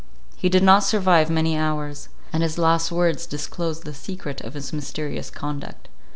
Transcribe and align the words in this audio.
He 0.35 0.49
did 0.49 0.63
not 0.63 0.83
survive 0.83 1.29
many 1.29 1.55
hours; 1.55 2.09
and 2.33 2.41
his 2.41 2.57
last 2.57 2.91
words 2.91 3.27
disclosed 3.27 3.83
the 3.83 3.93
secret 3.93 4.41
of 4.41 4.55
his 4.55 4.73
mysterious 4.73 5.29
conduct. 5.29 5.89